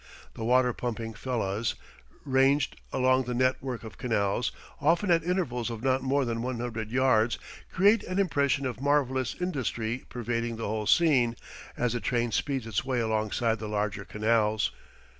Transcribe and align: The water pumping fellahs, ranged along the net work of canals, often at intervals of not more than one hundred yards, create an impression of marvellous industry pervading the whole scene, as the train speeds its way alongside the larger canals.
The 0.33 0.43
water 0.43 0.73
pumping 0.73 1.13
fellahs, 1.13 1.75
ranged 2.25 2.75
along 2.91 3.25
the 3.25 3.35
net 3.35 3.61
work 3.61 3.83
of 3.83 3.99
canals, 3.99 4.51
often 4.81 5.11
at 5.11 5.23
intervals 5.23 5.69
of 5.69 5.83
not 5.83 6.01
more 6.01 6.25
than 6.25 6.41
one 6.41 6.59
hundred 6.59 6.89
yards, 6.89 7.37
create 7.71 8.03
an 8.05 8.17
impression 8.17 8.65
of 8.65 8.81
marvellous 8.81 9.35
industry 9.39 10.05
pervading 10.09 10.55
the 10.57 10.67
whole 10.67 10.87
scene, 10.87 11.35
as 11.77 11.93
the 11.93 11.99
train 11.99 12.31
speeds 12.31 12.65
its 12.65 12.83
way 12.83 12.99
alongside 12.99 13.59
the 13.59 13.69
larger 13.69 14.03
canals. 14.03 14.71